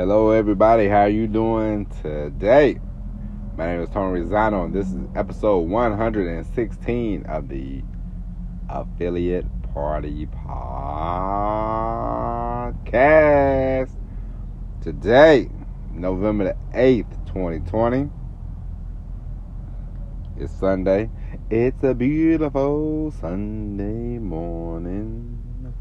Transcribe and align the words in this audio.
Hello, 0.00 0.30
everybody. 0.30 0.88
How 0.88 1.00
are 1.00 1.10
you 1.10 1.26
doing 1.26 1.84
today? 2.00 2.80
My 3.58 3.66
name 3.66 3.82
is 3.82 3.90
Tony 3.90 4.22
Rizano, 4.22 4.64
and 4.64 4.72
this 4.72 4.88
is 4.88 5.06
episode 5.14 5.68
116 5.68 7.26
of 7.26 7.50
the 7.50 7.82
Affiliate 8.70 9.44
Party 9.74 10.26
Podcast. 10.26 10.70
Today, 14.80 15.50
November 15.92 16.44
the 16.44 16.56
8th, 16.78 17.26
2020. 17.26 18.08
It's 20.38 20.50
Sunday. 20.54 21.10
It's 21.50 21.84
a 21.84 21.92
beautiful 21.92 23.10
Sunday 23.20 24.18
morning. 24.18 25.74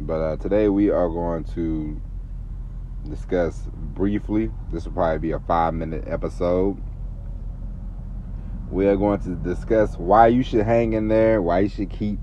But 0.00 0.20
uh, 0.20 0.36
today 0.36 0.68
we 0.68 0.90
are 0.90 1.08
going 1.08 1.44
to 1.54 1.98
discuss 3.10 3.68
briefly. 3.74 4.50
This 4.70 4.84
will 4.84 4.92
probably 4.92 5.18
be 5.18 5.32
a 5.32 5.40
five 5.40 5.74
minute 5.74 6.04
episode. 6.06 6.82
We 8.68 8.86
are 8.88 8.96
going 8.96 9.20
to 9.20 9.36
discuss 9.36 9.96
why 9.96 10.26
you 10.28 10.42
should 10.42 10.64
hang 10.64 10.92
in 10.92 11.08
there, 11.08 11.40
why 11.40 11.60
you 11.60 11.68
should 11.68 11.90
keep 11.90 12.18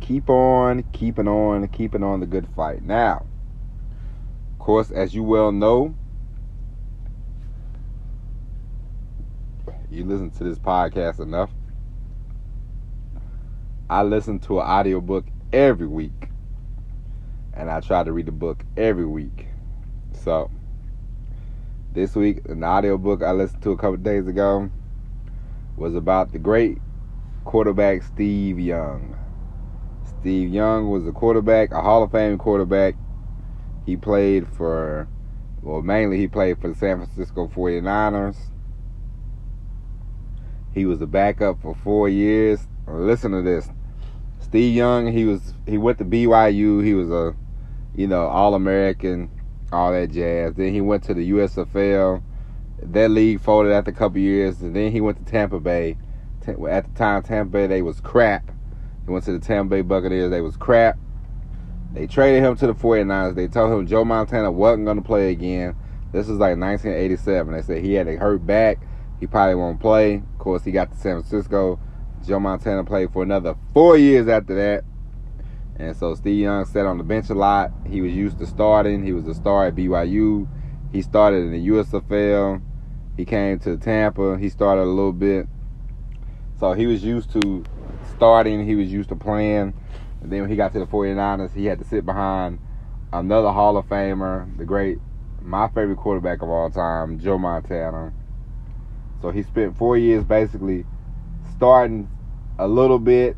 keep 0.00 0.30
on, 0.30 0.84
keeping 0.92 1.28
on, 1.28 1.68
keeping 1.68 2.02
on 2.02 2.20
the 2.20 2.26
good 2.26 2.48
fight. 2.56 2.82
Now, 2.82 3.26
of 4.52 4.58
course, 4.58 4.90
as 4.90 5.14
you 5.14 5.22
well 5.22 5.52
know, 5.52 5.94
you 9.90 10.04
listen 10.04 10.30
to 10.30 10.44
this 10.44 10.58
podcast 10.58 11.20
enough. 11.20 11.50
I 13.90 14.02
listen 14.02 14.38
to 14.40 14.60
an 14.60 14.66
audiobook 14.66 15.26
every 15.52 15.86
week 15.86 16.29
and 17.54 17.70
I 17.70 17.80
try 17.80 18.04
to 18.04 18.12
read 18.12 18.26
the 18.26 18.32
book 18.32 18.64
every 18.76 19.06
week. 19.06 19.46
So 20.12 20.50
this 21.92 22.14
week, 22.14 22.42
an 22.48 22.62
audiobook 22.62 23.22
I 23.22 23.32
listened 23.32 23.62
to 23.62 23.72
a 23.72 23.76
couple 23.76 23.96
days 23.96 24.26
ago 24.26 24.70
was 25.76 25.94
about 25.94 26.32
the 26.32 26.38
great 26.38 26.78
quarterback 27.44 28.02
Steve 28.02 28.58
Young. 28.58 29.16
Steve 30.04 30.50
Young 30.50 30.90
was 30.90 31.06
a 31.06 31.12
quarterback, 31.12 31.72
a 31.72 31.80
Hall 31.80 32.02
of 32.02 32.12
Fame 32.12 32.36
quarterback. 32.38 32.94
He 33.86 33.96
played 33.96 34.46
for, 34.46 35.08
well, 35.62 35.80
mainly 35.82 36.18
he 36.18 36.28
played 36.28 36.60
for 36.60 36.68
the 36.68 36.74
San 36.74 36.98
Francisco 36.98 37.48
49ers. 37.48 38.36
He 40.72 40.84
was 40.84 41.00
a 41.00 41.06
backup 41.06 41.60
for 41.60 41.74
four 41.74 42.08
years. 42.08 42.68
Listen 42.86 43.32
to 43.32 43.42
this. 43.42 43.68
Steve 44.50 44.74
Young, 44.74 45.12
he 45.12 45.26
was 45.26 45.54
he 45.64 45.78
went 45.78 45.98
to 45.98 46.04
BYU. 46.04 46.84
He 46.84 46.92
was 46.92 47.08
a 47.08 47.36
you 47.94 48.08
know, 48.08 48.26
All 48.26 48.56
American, 48.56 49.30
all 49.72 49.92
that 49.92 50.10
jazz. 50.10 50.54
Then 50.54 50.72
he 50.72 50.80
went 50.80 51.04
to 51.04 51.14
the 51.14 51.30
USFL. 51.30 52.20
That 52.82 53.12
league 53.12 53.40
folded 53.40 53.72
after 53.72 53.92
a 53.92 53.94
couple 53.94 54.18
years, 54.18 54.60
and 54.60 54.74
then 54.74 54.90
he 54.90 55.00
went 55.00 55.18
to 55.18 55.24
Tampa 55.24 55.60
Bay. 55.60 55.96
At 56.68 56.84
the 56.84 56.98
time, 56.98 57.22
Tampa 57.22 57.52
Bay 57.52 57.68
they 57.68 57.80
was 57.80 58.00
crap. 58.00 58.50
He 59.06 59.12
went 59.12 59.24
to 59.26 59.32
the 59.32 59.38
Tampa 59.38 59.76
Bay 59.76 59.82
Buccaneers. 59.82 60.30
They 60.30 60.40
was 60.40 60.56
crap. 60.56 60.98
They 61.92 62.08
traded 62.08 62.42
him 62.42 62.56
to 62.56 62.66
the 62.66 62.74
49ers. 62.74 63.36
They 63.36 63.46
told 63.46 63.72
him 63.72 63.86
Joe 63.86 64.04
Montana 64.04 64.50
wasn't 64.50 64.84
going 64.84 64.96
to 64.96 65.02
play 65.04 65.30
again. 65.30 65.76
This 66.10 66.26
was 66.26 66.38
like 66.38 66.58
1987. 66.58 67.52
They 67.52 67.62
said 67.62 67.84
he 67.84 67.94
had 67.94 68.08
a 68.08 68.16
hurt 68.16 68.44
back. 68.44 68.78
He 69.20 69.28
probably 69.28 69.54
won't 69.54 69.78
play. 69.78 70.16
Of 70.16 70.38
course, 70.38 70.64
he 70.64 70.72
got 70.72 70.90
to 70.90 70.96
San 70.96 71.22
Francisco. 71.22 71.78
Joe 72.26 72.38
Montana 72.38 72.84
played 72.84 73.12
for 73.12 73.22
another 73.22 73.54
four 73.72 73.96
years 73.96 74.28
after 74.28 74.54
that. 74.54 74.84
And 75.76 75.96
so 75.96 76.14
Steve 76.14 76.40
Young 76.40 76.64
sat 76.66 76.84
on 76.84 76.98
the 76.98 77.04
bench 77.04 77.30
a 77.30 77.34
lot. 77.34 77.72
He 77.88 78.02
was 78.02 78.12
used 78.12 78.38
to 78.38 78.46
starting. 78.46 79.02
He 79.02 79.12
was 79.12 79.26
a 79.26 79.34
star 79.34 79.66
at 79.66 79.74
BYU. 79.74 80.46
He 80.92 81.00
started 81.00 81.44
in 81.44 81.52
the 81.52 81.68
USFL. 81.68 82.60
He 83.16 83.24
came 83.24 83.58
to 83.60 83.78
Tampa. 83.78 84.38
He 84.38 84.50
started 84.50 84.82
a 84.82 84.84
little 84.84 85.12
bit. 85.12 85.46
So 86.58 86.74
he 86.74 86.86
was 86.86 87.02
used 87.02 87.30
to 87.32 87.64
starting. 88.14 88.66
He 88.66 88.74
was 88.74 88.92
used 88.92 89.08
to 89.08 89.16
playing. 89.16 89.72
And 90.20 90.30
then 90.30 90.42
when 90.42 90.50
he 90.50 90.56
got 90.56 90.72
to 90.74 90.78
the 90.78 90.86
49ers, 90.86 91.54
he 91.54 91.64
had 91.64 91.78
to 91.78 91.84
sit 91.84 92.04
behind 92.04 92.58
another 93.12 93.50
Hall 93.50 93.76
of 93.78 93.86
Famer, 93.86 94.56
the 94.58 94.66
great, 94.66 94.98
my 95.40 95.68
favorite 95.68 95.96
quarterback 95.96 96.42
of 96.42 96.50
all 96.50 96.70
time, 96.70 97.18
Joe 97.18 97.38
Montana. 97.38 98.12
So 99.22 99.30
he 99.30 99.42
spent 99.42 99.76
four 99.78 99.96
years 99.96 100.24
basically 100.24 100.84
starting 101.50 102.08
a 102.58 102.68
little 102.68 102.98
bit 102.98 103.36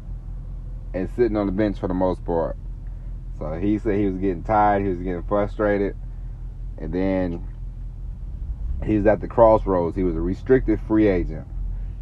and 0.95 1.09
sitting 1.11 1.37
on 1.37 1.47
the 1.47 1.53
bench 1.53 1.79
for 1.79 1.89
the 1.89 1.95
most 1.95 2.25
part. 2.25 2.57
So 3.39 3.55
he 3.55 3.79
said 3.79 3.99
he 3.99 4.07
was 4.07 4.19
getting 4.19 4.43
tired, 4.43 4.83
he 4.83 4.89
was 4.89 4.99
getting 4.99 5.23
frustrated, 5.23 5.97
and 6.79 6.93
then 6.93 7.47
he 8.85 8.97
was 8.97 9.07
at 9.07 9.21
the 9.21 9.29
crossroads. 9.29 9.97
He 9.97 10.03
was 10.03 10.17
a 10.17 10.21
restricted 10.21 10.81
free 10.81 11.09
agent. 11.09 11.47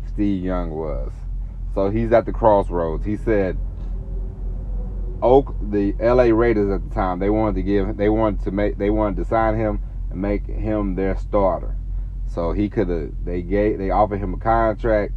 Steve 0.07 0.43
Young 0.43 0.71
was. 0.71 1.13
So 1.75 1.91
he's 1.91 2.13
at 2.13 2.27
the 2.27 2.33
crossroads. 2.33 3.05
He 3.05 3.17
said 3.17 3.57
Oak 5.23 5.55
the 5.63 5.93
LA 6.01 6.25
Raiders 6.25 6.71
at 6.71 6.89
the 6.89 6.95
time, 6.95 7.19
they 7.19 7.31
wanted 7.31 7.57
to 7.57 7.63
give 7.63 7.97
they 7.97 8.09
wanted 8.09 8.43
to 8.45 8.51
make 8.51 8.79
they 8.79 8.91
wanted 8.91 9.17
to 9.17 9.25
sign 9.25 9.57
him 9.57 9.81
and 10.11 10.21
make 10.21 10.47
him 10.47 10.95
their 10.95 11.17
starter. 11.17 11.77
So 12.27 12.53
he 12.53 12.69
could 12.69 12.89
have 12.89 13.11
they 13.25 13.43
gave 13.43 13.79
they 13.79 13.91
offered 13.91 14.19
him 14.19 14.35
a 14.35 14.39
contract. 14.39 15.13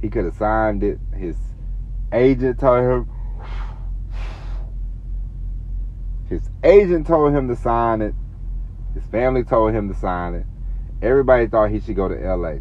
He 0.00 0.08
could 0.08 0.24
have 0.24 0.36
signed 0.36 0.82
it. 0.82 0.98
His 1.14 1.36
agent 2.12 2.60
told 2.60 2.80
him 2.80 3.08
his 6.28 6.50
agent 6.64 7.06
told 7.06 7.34
him 7.34 7.48
to 7.48 7.56
sign 7.56 8.02
it. 8.02 8.14
His 8.94 9.04
family 9.04 9.44
told 9.44 9.72
him 9.72 9.88
to 9.88 9.94
sign 9.94 10.34
it. 10.34 10.46
Everybody 11.00 11.46
thought 11.46 11.70
he 11.70 11.80
should 11.80 11.96
go 11.96 12.08
to 12.08 12.14
LA. 12.14 12.56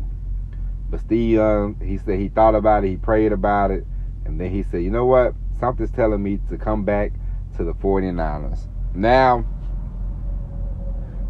But 0.89 0.99
Steve 0.99 1.35
Young, 1.35 1.75
he 1.83 1.97
said 1.97 2.19
he 2.19 2.29
thought 2.29 2.53
about 2.53 2.83
it, 2.83 2.89
he 2.89 2.97
prayed 2.97 3.31
about 3.31 3.71
it, 3.71 3.85
and 4.25 4.39
then 4.39 4.51
he 4.51 4.61
said, 4.63 4.83
you 4.83 4.91
know 4.91 5.05
what? 5.05 5.33
Something's 5.59 5.91
telling 5.91 6.21
me 6.21 6.39
to 6.49 6.57
come 6.57 6.83
back 6.83 7.13
to 7.57 7.63
the 7.63 7.73
49ers. 7.73 8.67
Now, 8.93 9.45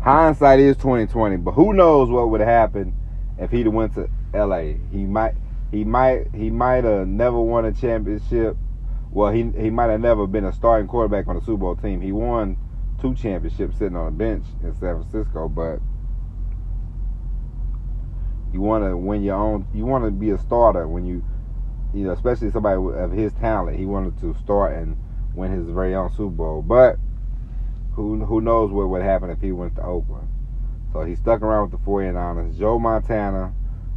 hindsight 0.02 0.60
is 0.60 0.76
2020, 0.78 1.38
but 1.38 1.52
who 1.52 1.74
knows 1.74 2.10
what 2.10 2.30
would 2.32 2.42
happen 2.42 2.94
if 3.38 3.52
he'd 3.52 3.68
went 3.68 3.94
to 3.94 4.10
LA. 4.34 4.74
He 4.92 5.06
might 5.06 5.36
he 5.76 5.84
might 5.84 6.34
he 6.34 6.50
might 6.50 6.86
have 6.86 7.06
never 7.06 7.38
won 7.38 7.66
a 7.66 7.74
championship. 7.74 8.56
Well, 9.12 9.32
he 9.32 9.52
he 9.60 9.70
might 9.70 9.90
have 9.90 10.00
never 10.00 10.26
been 10.26 10.46
a 10.46 10.54
starting 10.54 10.88
quarterback 10.88 11.28
on 11.28 11.36
a 11.36 11.42
Super 11.42 11.58
Bowl 11.58 11.76
team. 11.76 12.00
He 12.00 12.14
won 12.14 12.58
two 13.02 13.14
championships 13.14 13.78
sitting 13.78 13.98
on 13.98 14.08
a 14.08 14.12
bench 14.12 14.46
in 14.64 14.74
San 14.76 15.04
Francisco, 15.04 15.50
but 15.50 15.80
you 18.54 18.62
want 18.62 18.86
to 18.86 18.96
win 18.96 19.22
your 19.22 19.36
own. 19.36 19.68
You 19.74 19.86
want 19.86 20.06
to 20.06 20.12
be 20.12 20.30
a 20.30 20.38
starter 20.38 20.88
when 20.88 21.06
you, 21.06 21.26
you 21.94 22.06
know, 22.06 22.14
especially 22.14 22.52
somebody 22.52 22.80
of 22.98 23.12
his 23.12 23.34
talent. 23.34 23.78
He 23.78 23.86
wanted 23.86 24.18
to 24.22 24.34
start 24.42 24.78
and 24.78 24.96
win 25.34 25.52
his 25.52 25.68
very 25.68 25.94
own 25.94 26.10
Super 26.10 26.30
Bowl, 26.30 26.62
but 26.62 26.96
who 27.96 28.24
who 28.24 28.40
knows 28.40 28.72
what 28.72 28.88
would 28.88 29.02
happen 29.02 29.30
if 29.30 29.42
he 29.42 29.52
went 29.52 29.76
to 29.76 29.84
Oakland. 29.84 30.30
So 30.94 31.02
he 31.02 31.16
stuck 31.16 31.42
around 31.42 31.70
with 31.70 31.82
the 31.82 31.86
49ers. 31.86 32.58
Joe 32.58 32.80
Montana 32.80 33.54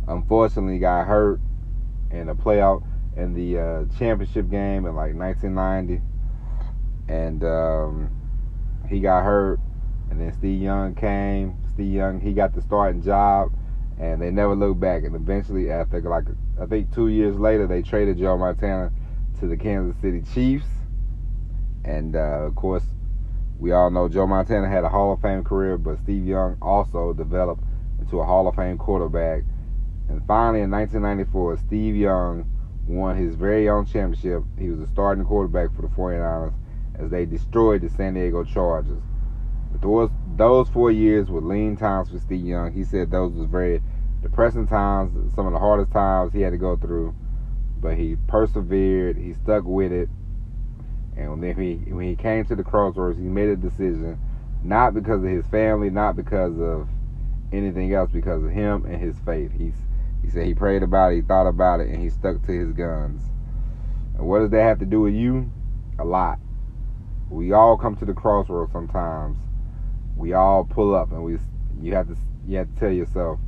unfortunately 0.08 0.80
got 0.80 1.06
hurt 1.06 1.40
in 2.10 2.28
a 2.28 2.34
playoff 2.34 2.82
in 3.16 3.34
the 3.34 3.58
uh, 3.58 3.84
championship 3.98 4.48
game 4.48 4.86
in 4.86 4.94
like 4.94 5.14
1990, 5.14 6.00
and 7.08 7.44
um, 7.44 8.10
he 8.88 9.00
got 9.00 9.24
hurt. 9.24 9.60
And 10.10 10.20
then 10.20 10.32
Steve 10.32 10.62
Young 10.62 10.94
came. 10.94 11.58
Steve 11.74 11.92
Young 11.92 12.20
he 12.20 12.32
got 12.32 12.54
the 12.54 12.62
starting 12.62 13.02
job, 13.02 13.52
and 14.00 14.22
they 14.22 14.30
never 14.30 14.54
looked 14.54 14.80
back. 14.80 15.04
And 15.04 15.14
eventually, 15.14 15.70
after 15.70 16.00
like 16.00 16.24
I 16.60 16.66
think 16.66 16.94
two 16.94 17.08
years 17.08 17.38
later, 17.38 17.66
they 17.66 17.82
traded 17.82 18.18
Joe 18.18 18.38
Montana 18.38 18.90
to 19.40 19.46
the 19.46 19.56
Kansas 19.56 20.00
City 20.00 20.22
Chiefs. 20.32 20.66
And 21.84 22.16
uh, 22.16 22.46
of 22.46 22.54
course, 22.54 22.84
we 23.58 23.72
all 23.72 23.90
know 23.90 24.08
Joe 24.08 24.26
Montana 24.26 24.68
had 24.68 24.84
a 24.84 24.88
Hall 24.88 25.12
of 25.12 25.20
Fame 25.20 25.44
career, 25.44 25.76
but 25.76 25.98
Steve 25.98 26.24
Young 26.24 26.56
also 26.62 27.12
developed 27.12 27.62
into 28.00 28.20
a 28.20 28.24
Hall 28.24 28.48
of 28.48 28.54
Fame 28.54 28.78
quarterback 28.78 29.42
and 30.08 30.26
finally, 30.26 30.62
in 30.62 30.70
1994, 30.70 31.58
Steve 31.58 31.94
Young 31.94 32.50
won 32.86 33.16
his 33.16 33.34
very 33.34 33.68
own 33.68 33.84
championship. 33.84 34.42
He 34.58 34.70
was 34.70 34.80
a 34.80 34.86
starting 34.86 35.24
quarterback 35.24 35.74
for 35.76 35.82
the 35.82 35.88
49ers 35.88 36.54
as 36.98 37.10
they 37.10 37.26
destroyed 37.26 37.82
the 37.82 37.90
San 37.90 38.14
Diego 38.14 38.42
Chargers. 38.42 39.02
But 39.70 39.82
those, 39.82 40.10
those 40.36 40.68
four 40.70 40.90
years 40.90 41.28
were 41.28 41.42
lean 41.42 41.76
times 41.76 42.08
for 42.08 42.18
Steve 42.18 42.44
Young. 42.44 42.72
He 42.72 42.84
said 42.84 43.10
those 43.10 43.32
was 43.34 43.46
very 43.46 43.82
depressing 44.22 44.66
times, 44.66 45.12
some 45.34 45.46
of 45.46 45.52
the 45.52 45.58
hardest 45.58 45.92
times 45.92 46.32
he 46.32 46.40
had 46.40 46.50
to 46.50 46.58
go 46.58 46.76
through. 46.76 47.14
But 47.80 47.96
he 47.96 48.16
persevered. 48.26 49.18
He 49.18 49.34
stuck 49.34 49.64
with 49.64 49.92
it. 49.92 50.08
And 51.16 51.42
then 51.42 51.54
he, 51.56 51.92
when 51.92 52.06
he 52.06 52.16
came 52.16 52.44
to 52.46 52.56
the 52.56 52.64
crossroads, 52.64 53.18
he 53.18 53.24
made 53.24 53.48
a 53.48 53.56
decision, 53.56 54.18
not 54.62 54.94
because 54.94 55.22
of 55.22 55.28
his 55.28 55.46
family, 55.48 55.90
not 55.90 56.16
because 56.16 56.58
of 56.58 56.88
anything 57.52 57.92
else, 57.92 58.10
because 58.10 58.42
of 58.42 58.50
him 58.50 58.84
and 58.86 59.00
his 59.00 59.16
faith. 59.20 59.52
He's 59.52 59.74
he 60.22 60.30
said 60.30 60.46
he 60.46 60.54
prayed 60.54 60.82
about 60.82 61.12
it, 61.12 61.16
he 61.16 61.22
thought 61.22 61.46
about 61.46 61.80
it, 61.80 61.88
and 61.88 62.02
he 62.02 62.10
stuck 62.10 62.42
to 62.46 62.52
his 62.52 62.72
guns. 62.72 63.22
And 64.16 64.26
what 64.26 64.40
does 64.40 64.50
that 64.50 64.62
have 64.62 64.78
to 64.80 64.86
do 64.86 65.00
with 65.00 65.14
you? 65.14 65.50
A 65.98 66.04
lot. 66.04 66.38
We 67.30 67.52
all 67.52 67.76
come 67.76 67.96
to 67.96 68.04
the 68.04 68.14
crossroads 68.14 68.72
sometimes. 68.72 69.38
we 70.16 70.32
all 70.32 70.64
pull 70.64 70.94
up 70.94 71.12
and 71.12 71.24
we 71.24 71.38
you 71.80 71.94
have 71.94 72.08
to 72.08 72.16
you 72.46 72.58
have 72.58 72.72
to 72.74 72.80
tell 72.80 72.92
yourself, 72.92 73.38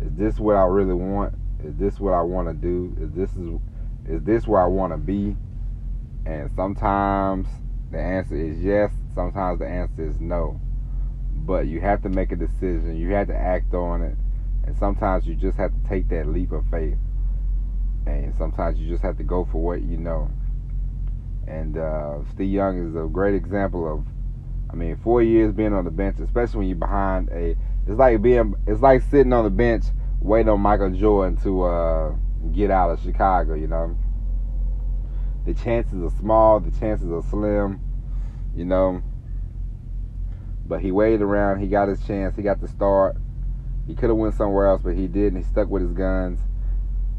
is 0.00 0.12
this 0.14 0.38
what 0.38 0.56
I 0.56 0.64
really 0.64 0.94
want? 0.94 1.34
Is 1.64 1.76
this 1.76 2.00
what 2.00 2.14
I 2.14 2.22
want 2.22 2.48
to 2.48 2.54
do? 2.54 2.96
Is 3.00 3.12
this 3.12 3.30
is 3.36 3.60
is 4.08 4.22
this 4.24 4.46
where 4.46 4.62
I 4.62 4.66
want 4.66 4.92
to 4.92 4.96
be? 4.98 5.36
And 6.26 6.50
sometimes 6.56 7.48
the 7.90 7.98
answer 7.98 8.36
is 8.36 8.60
yes, 8.60 8.92
sometimes 9.14 9.58
the 9.60 9.66
answer 9.66 10.06
is 10.06 10.20
no. 10.20 10.60
But 11.32 11.66
you 11.66 11.80
have 11.80 12.02
to 12.02 12.08
make 12.08 12.32
a 12.32 12.36
decision. 12.36 12.96
You 12.96 13.12
have 13.14 13.28
to 13.28 13.36
act 13.36 13.74
on 13.74 14.02
it. 14.02 14.16
And 14.66 14.76
sometimes 14.76 15.26
you 15.26 15.34
just 15.34 15.56
have 15.58 15.70
to 15.72 15.88
take 15.88 16.08
that 16.08 16.26
leap 16.26 16.52
of 16.52 16.64
faith. 16.70 16.98
And 18.06 18.34
sometimes 18.36 18.78
you 18.78 18.88
just 18.88 19.02
have 19.02 19.16
to 19.18 19.24
go 19.24 19.44
for 19.50 19.62
what 19.62 19.82
you 19.82 19.96
know. 19.96 20.30
And 21.46 21.78
uh, 21.78 22.18
Steve 22.32 22.50
Young 22.50 22.88
is 22.88 22.96
a 22.96 23.08
great 23.08 23.34
example 23.34 23.92
of, 23.92 24.04
I 24.70 24.74
mean, 24.74 24.96
four 24.96 25.22
years 25.22 25.52
being 25.52 25.72
on 25.72 25.84
the 25.84 25.90
bench, 25.90 26.18
especially 26.20 26.58
when 26.58 26.68
you're 26.68 26.76
behind 26.76 27.28
a, 27.30 27.56
it's 27.86 27.98
like 27.98 28.20
being, 28.20 28.54
it's 28.66 28.80
like 28.80 29.02
sitting 29.02 29.32
on 29.32 29.44
the 29.44 29.50
bench 29.50 29.84
waiting 30.20 30.48
on 30.48 30.60
Michael 30.60 30.90
Jordan 30.90 31.36
to 31.42 31.62
uh, 31.62 32.14
get 32.52 32.70
out 32.70 32.90
of 32.90 33.00
Chicago. 33.00 33.54
You 33.54 33.68
know, 33.68 33.96
the 35.44 35.54
chances 35.54 36.02
are 36.02 36.16
small, 36.18 36.58
the 36.58 36.76
chances 36.78 37.10
are 37.10 37.22
slim. 37.22 37.80
You 38.56 38.64
know, 38.64 39.02
but 40.66 40.80
he 40.80 40.90
waited 40.90 41.22
around. 41.22 41.60
He 41.60 41.68
got 41.68 41.88
his 41.88 42.04
chance. 42.06 42.34
He 42.36 42.42
got 42.42 42.60
the 42.60 42.68
start. 42.68 43.16
He 43.86 43.94
could 43.94 44.08
have 44.10 44.16
went 44.16 44.34
somewhere 44.34 44.66
else, 44.66 44.82
but 44.82 44.94
he 44.94 45.06
didn't. 45.06 45.42
He 45.42 45.44
stuck 45.44 45.68
with 45.68 45.82
his 45.82 45.92
guns, 45.92 46.40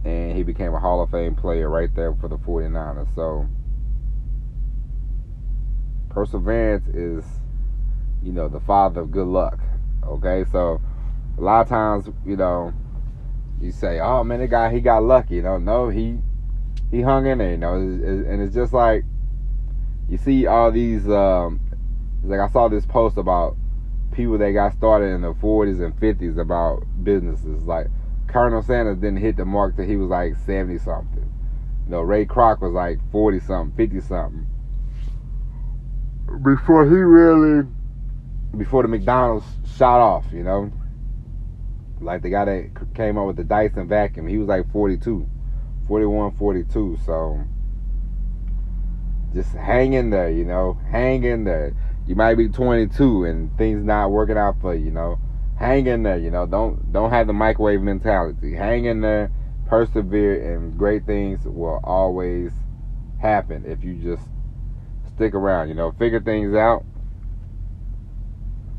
and 0.03 0.35
he 0.35 0.43
became 0.43 0.73
a 0.73 0.79
Hall 0.79 1.01
of 1.01 1.09
Fame 1.11 1.35
player 1.35 1.69
right 1.69 1.93
there 1.95 2.13
for 2.13 2.27
the 2.27 2.37
49ers. 2.37 3.13
So 3.15 3.47
perseverance 6.09 6.87
is, 6.87 7.25
you 8.23 8.31
know, 8.31 8.49
the 8.49 8.59
father 8.59 9.01
of 9.01 9.11
good 9.11 9.27
luck. 9.27 9.59
Okay, 10.03 10.43
so 10.51 10.81
a 11.37 11.41
lot 11.41 11.61
of 11.61 11.69
times, 11.69 12.09
you 12.25 12.35
know, 12.35 12.73
you 13.61 13.71
say, 13.71 13.99
"Oh 13.99 14.23
man, 14.23 14.39
that 14.39 14.49
guy 14.49 14.71
he 14.71 14.81
got 14.81 15.03
lucky." 15.03 15.35
You 15.35 15.43
know, 15.43 15.57
no, 15.57 15.89
he 15.89 16.17
he 16.91 17.01
hung 17.01 17.25
in 17.27 17.37
there. 17.37 17.51
You 17.51 17.57
know, 17.57 17.75
and 17.75 18.41
it's 18.41 18.53
just 18.53 18.73
like 18.73 19.03
you 20.09 20.17
see 20.17 20.47
all 20.47 20.71
these. 20.71 21.07
Um, 21.07 21.59
like 22.23 22.39
I 22.39 22.49
saw 22.49 22.67
this 22.67 22.85
post 22.85 23.17
about 23.17 23.55
people 24.17 24.37
that 24.39 24.51
got 24.51 24.73
started 24.73 25.13
in 25.13 25.21
the 25.21 25.33
40s 25.33 25.79
and 25.79 25.95
50s 25.95 26.39
about 26.39 26.83
businesses. 27.03 27.63
Like 27.63 27.85
Colonel 28.27 28.63
Sanders 28.63 28.97
didn't 28.97 29.19
hit 29.19 29.37
the 29.37 29.45
mark 29.45 29.75
till 29.75 29.85
he 29.85 29.95
was 29.95 30.09
like 30.09 30.35
70 30.45 30.79
something. 30.79 31.31
You 31.85 31.91
know, 31.91 32.01
Ray 32.01 32.25
Kroc 32.25 32.59
was 32.59 32.73
like 32.73 32.99
40 33.11 33.39
something, 33.39 33.77
50 33.77 34.01
something. 34.01 34.47
Before 36.43 36.83
he 36.85 36.95
really, 36.95 37.65
before 38.57 38.81
the 38.81 38.89
McDonald's 38.89 39.45
shot 39.77 40.01
off, 40.01 40.25
you 40.33 40.43
know. 40.43 40.71
Like 42.01 42.23
the 42.23 42.29
guy 42.29 42.45
that 42.45 42.93
came 42.95 43.17
up 43.17 43.27
with 43.27 43.37
the 43.37 43.43
Dyson 43.43 43.87
vacuum, 43.87 44.27
he 44.27 44.37
was 44.37 44.47
like 44.47 44.71
42, 44.71 45.27
41, 45.87 46.35
42. 46.37 46.97
So 47.05 47.43
just 49.33 49.53
hang 49.53 49.93
in 49.93 50.09
there, 50.09 50.29
you 50.29 50.43
know, 50.43 50.79
hang 50.89 51.23
in 51.23 51.43
there. 51.43 51.73
You 52.07 52.15
might 52.15 52.35
be 52.35 52.47
22 52.47 53.25
and 53.25 53.55
things 53.57 53.83
not 53.83 54.11
working 54.11 54.37
out 54.37 54.55
for 54.61 54.73
you, 54.73 54.85
you 54.85 54.91
know. 54.91 55.19
Hang 55.59 55.87
in 55.87 56.03
there, 56.03 56.17
you 56.17 56.31
know. 56.31 56.45
Don't 56.45 56.93
don't 56.93 57.09
have 57.09 57.27
the 57.27 57.33
microwave 57.33 57.81
mentality. 57.81 58.53
Hang 58.55 58.85
in 58.85 59.01
there, 59.01 59.29
persevere, 59.67 60.53
and 60.53 60.77
great 60.77 61.05
things 61.05 61.39
will 61.43 61.81
always 61.83 62.51
happen 63.19 63.65
if 63.65 63.83
you 63.83 63.95
just 63.95 64.23
stick 65.13 65.33
around. 65.33 65.67
You 65.67 65.73
know, 65.73 65.91
figure 65.91 66.21
things 66.21 66.55
out, 66.55 66.85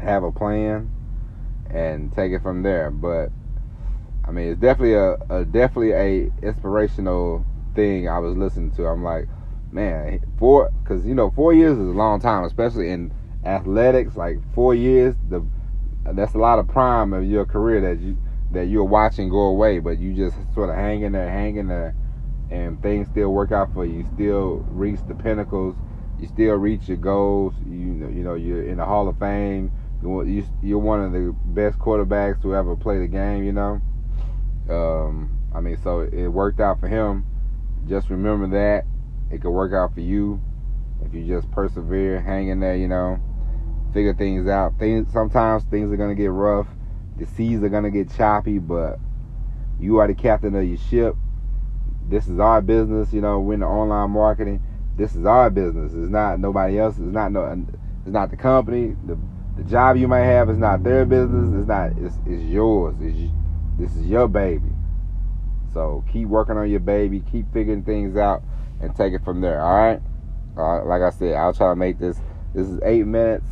have 0.01 0.23
a 0.23 0.33
plan, 0.33 0.91
and 1.69 2.11
take 2.15 2.33
it 2.33 2.43
from 2.43 2.63
there. 2.63 2.91
But 2.91 3.31
I 4.25 4.31
mean, 4.31 4.53
it's 4.53 4.61
definitely 4.61 4.95
a, 4.95 5.15
a 5.29 5.45
definitely 5.45 5.93
a 5.93 6.31
inspirational 6.43 7.45
thing 7.75 8.09
I 8.09 8.21
was 8.21 8.37
listening 8.37 8.71
to. 8.77 8.87
I'm 8.87 9.03
like, 9.03 9.29
man, 9.71 10.21
four 10.39 10.71
because 10.83 11.05
you 11.05 11.15
know 11.15 11.31
four 11.31 11.53
years 11.53 11.77
is 11.77 11.89
a 11.89 11.93
long 11.93 12.21
time, 12.21 12.45
especially 12.45 12.89
in 12.89 13.13
athletics. 13.45 14.17
Like 14.17 14.39
four 14.55 14.75
years, 14.75 15.15
the 15.29 15.45
that's 16.05 16.35
a 16.35 16.39
lot 16.39 16.59
of 16.59 16.69
prime 16.69 17.13
of 17.13 17.25
your 17.25 17.45
career 17.45 17.81
that 17.81 18.03
you 18.03 18.17
that 18.53 18.67
you're 18.67 18.85
watching 18.85 19.29
go 19.29 19.43
away, 19.43 19.79
but 19.79 19.99
you 19.99 20.15
just 20.15 20.37
sort 20.55 20.71
of 20.71 20.77
hang 20.77 21.03
in 21.03 21.13
there, 21.13 21.31
hang 21.31 21.57
in 21.57 21.69
there, 21.69 21.95
and 22.51 22.81
things 22.83 23.09
still 23.09 23.31
work 23.31 23.53
out 23.53 23.73
for 23.75 23.85
you. 23.85 23.99
You 23.99 24.07
still 24.15 24.67
reach 24.71 25.01
the 25.07 25.15
pinnacles. 25.15 25.77
You 26.19 26.29
still 26.29 26.55
reach 26.55 26.89
your 26.89 26.97
goals. 26.97 27.55
You 27.67 27.75
know, 27.75 28.09
you 28.09 28.25
know, 28.25 28.35
you're 28.35 28.65
in 28.65 28.79
the 28.79 28.85
Hall 28.85 29.09
of 29.09 29.19
Fame. 29.19 29.71
You're 30.03 30.79
one 30.79 31.03
of 31.03 31.13
the 31.13 31.35
best 31.47 31.79
quarterbacks 31.79 32.41
to 32.43 32.55
ever 32.55 32.77
play 32.77 32.99
the 32.99 33.09
game. 33.09 33.45
You 33.45 33.53
know, 33.53 33.81
um, 34.71 35.39
I 35.55 35.61
mean, 35.61 35.77
so 35.83 36.01
it 36.01 36.29
worked 36.29 36.61
out 36.61 36.81
for 36.81 36.89
him. 36.89 37.27
Just 37.87 38.11
remember 38.11 38.47
that 38.49 38.85
it 39.31 39.43
could 39.43 39.51
work 39.51 39.73
out 39.73 39.95
for 39.95 40.01
you 40.01 40.41
if 41.09 41.15
you 41.15 41.27
just 41.27 41.51
persevere, 41.51 42.21
hang 42.21 42.49
in 42.49 42.61
there. 42.61 42.77
You 42.77 42.89
know, 42.89 43.19
figure 43.93 44.15
things 44.15 44.49
out. 44.49 44.79
Things 44.79 45.11
sometimes 45.13 45.65
things 45.65 45.93
are 45.93 45.97
gonna 45.97 46.15
get 46.15 46.31
rough. 46.31 46.69
The 47.17 47.27
seas 47.27 47.63
are 47.63 47.69
gonna 47.69 47.91
get 47.91 48.15
choppy, 48.15 48.59
but 48.59 48.99
you 49.81 49.99
are 49.99 50.07
the 50.07 50.15
captain 50.15 50.55
of 50.55 50.65
your 50.65 50.77
ship. 50.77 51.17
This 52.09 52.29
is 52.29 52.39
our 52.39 52.61
business. 52.61 53.13
You 53.13 53.21
know, 53.21 53.41
we're 53.41 53.55
in 53.55 53.61
the 53.61 53.67
online 53.67 54.11
marketing. 54.11 54.63
This 54.97 55.15
is 55.15 55.25
our 55.25 55.51
business. 55.51 55.93
It's 55.95 56.11
not 56.11 56.41
nobody 56.41 56.79
else. 56.79 56.99
It's 56.99 57.13
not 57.13 57.33
no. 57.33 57.45
It's 58.03 58.13
not 58.13 58.31
the 58.31 58.37
company. 58.37 58.97
The 59.07 59.19
the 59.57 59.65
job 59.65 59.97
you 59.97 60.09
might 60.09 60.25
have 60.25 60.51
is 60.51 60.59
not 60.59 60.83
their 60.83 61.05
business. 61.05 61.51
It's 61.55 61.69
not. 61.69 61.93
It's 61.99 62.17
it's 62.27 62.43
yours. 62.45 62.97
It's 63.01 63.33
this 63.79 63.95
is 63.97 64.07
your 64.07 64.29
baby. 64.29 64.71
So 65.73 66.05
keep 66.11 66.29
working 66.29 66.57
on 66.57 66.69
your 66.71 66.81
baby. 66.81 67.21
Keep 67.21 67.53
figuring 67.53 67.85
things 67.85 68.17
out 68.17 68.43
and 68.81 68.95
take 68.95 69.13
it 69.13 69.25
from 69.25 69.41
there. 69.41 69.61
All 69.61 69.77
right. 69.77 70.01
Uh, 70.59 70.85
like 70.85 71.03
I 71.03 71.11
said, 71.11 71.35
I'll 71.35 71.55
try 71.55 71.71
to 71.71 71.77
make 71.77 71.99
this. 71.99 72.21
This 72.53 72.67
is 72.67 72.81
eight 72.83 73.07
minutes. 73.07 73.47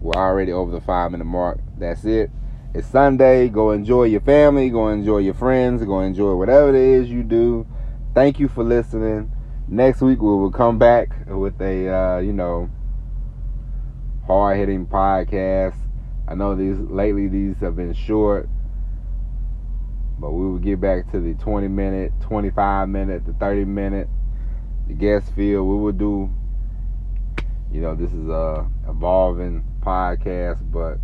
We're 0.00 0.14
already 0.14 0.50
over 0.50 0.72
the 0.72 0.80
five 0.80 1.12
minute 1.12 1.26
mark. 1.26 1.60
That's 1.78 2.04
it. 2.04 2.30
It's 2.74 2.88
Sunday. 2.88 3.50
Go 3.50 3.72
enjoy 3.72 4.04
your 4.04 4.22
family. 4.22 4.70
Go 4.70 4.88
enjoy 4.88 5.18
your 5.18 5.34
friends. 5.34 5.84
Go 5.84 6.00
enjoy 6.00 6.34
whatever 6.34 6.70
it 6.70 6.74
is 6.74 7.10
you 7.10 7.22
do. 7.22 7.66
Thank 8.14 8.40
you 8.40 8.48
for 8.48 8.64
listening. 8.64 9.30
Next 9.68 10.00
week 10.00 10.22
we 10.22 10.28
will 10.28 10.50
come 10.50 10.78
back 10.78 11.10
with 11.28 11.60
a 11.60 11.88
uh, 11.88 12.18
you 12.20 12.32
know 12.32 12.70
hard 14.26 14.56
hitting 14.56 14.86
podcast. 14.86 15.76
I 16.26 16.34
know 16.34 16.54
these 16.54 16.78
lately 16.78 17.28
these 17.28 17.58
have 17.58 17.76
been 17.76 17.92
short, 17.92 18.48
but 20.18 20.30
we 20.30 20.46
will 20.46 20.58
get 20.58 20.80
back 20.80 21.10
to 21.12 21.20
the 21.20 21.34
20 21.34 21.68
minute, 21.68 22.12
25 22.22 22.88
minute, 22.88 23.26
the 23.26 23.34
30 23.34 23.66
minute 23.66 24.08
the 24.88 24.94
guest 24.94 25.32
field. 25.34 25.66
We 25.66 25.76
will 25.76 25.92
do, 25.92 26.30
you 27.70 27.80
know, 27.80 27.94
this 27.94 28.12
is 28.12 28.28
a 28.28 28.68
evolving 28.88 29.64
podcast, 29.80 30.70
but 30.70 30.98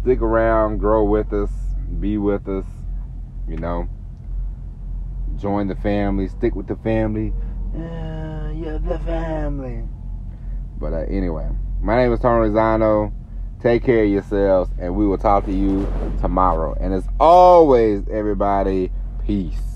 stick 0.00 0.20
around, 0.20 0.78
grow 0.78 1.04
with 1.04 1.32
us, 1.32 1.50
be 1.98 2.18
with 2.18 2.48
us, 2.48 2.64
you 3.48 3.56
know, 3.56 3.88
join 5.36 5.68
the 5.68 5.76
family, 5.76 6.28
stick 6.28 6.54
with 6.54 6.66
the 6.66 6.76
family. 6.76 7.32
Uh, 7.74 8.50
you're 8.54 8.78
the 8.78 8.98
family. 9.00 9.84
But 10.78 10.92
uh, 10.92 11.04
anyway, 11.08 11.48
my 11.80 11.96
name 11.96 12.12
is 12.12 12.20
Tony 12.20 12.48
Rosano. 12.48 13.12
Take 13.62 13.84
care 13.84 14.04
of 14.04 14.10
yourselves, 14.10 14.70
and 14.78 14.96
we 14.96 15.06
will 15.06 15.18
talk 15.18 15.44
to 15.44 15.52
you 15.52 15.86
tomorrow. 16.20 16.74
And 16.80 16.94
as 16.94 17.06
always, 17.18 18.08
everybody, 18.08 18.90
peace. 19.26 19.69